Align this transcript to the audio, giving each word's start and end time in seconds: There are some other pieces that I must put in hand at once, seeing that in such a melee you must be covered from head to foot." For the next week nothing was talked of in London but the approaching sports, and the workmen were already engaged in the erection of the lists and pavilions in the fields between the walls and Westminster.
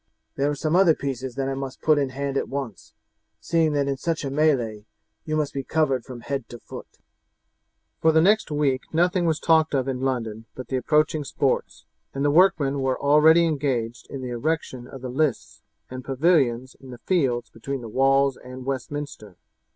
There 0.33 0.49
are 0.49 0.55
some 0.55 0.75
other 0.75 0.95
pieces 0.95 1.35
that 1.35 1.47
I 1.47 1.53
must 1.53 1.79
put 1.83 1.99
in 1.99 2.09
hand 2.09 2.35
at 2.35 2.49
once, 2.49 2.95
seeing 3.39 3.73
that 3.73 3.87
in 3.87 3.97
such 3.97 4.25
a 4.25 4.31
melee 4.31 4.87
you 5.25 5.35
must 5.35 5.53
be 5.53 5.63
covered 5.63 6.05
from 6.05 6.21
head 6.21 6.49
to 6.49 6.57
foot." 6.57 6.87
For 8.01 8.11
the 8.11 8.19
next 8.19 8.49
week 8.49 8.91
nothing 8.91 9.27
was 9.27 9.39
talked 9.39 9.75
of 9.75 9.87
in 9.87 10.01
London 10.01 10.45
but 10.55 10.69
the 10.69 10.75
approaching 10.75 11.23
sports, 11.23 11.85
and 12.15 12.25
the 12.25 12.31
workmen 12.31 12.79
were 12.79 12.99
already 12.99 13.45
engaged 13.45 14.07
in 14.09 14.23
the 14.23 14.29
erection 14.31 14.87
of 14.87 15.01
the 15.03 15.09
lists 15.11 15.61
and 15.91 16.03
pavilions 16.03 16.75
in 16.79 16.89
the 16.89 16.97
fields 16.97 17.51
between 17.51 17.81
the 17.81 17.87
walls 17.87 18.37
and 18.37 18.65
Westminster. 18.65 19.35